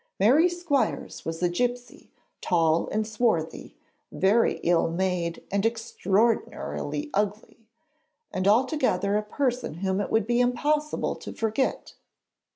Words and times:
Mary 0.19 0.49
Squires 0.49 1.23
was 1.25 1.43
a 1.43 1.47
gipsy, 1.47 2.09
tall 2.41 2.87
and 2.91 3.05
swarthy, 3.05 3.75
very 4.11 4.53
ill 4.63 4.89
made 4.89 5.43
and 5.51 5.63
extraordinarily 5.63 7.11
ugly, 7.13 7.67
and 8.33 8.47
altogether 8.47 9.15
a 9.15 9.21
person 9.21 9.75
whom 9.75 10.01
it 10.01 10.09
would 10.09 10.25
be 10.25 10.39
impossible 10.41 11.13
to 11.15 11.31
forget. 11.31 11.93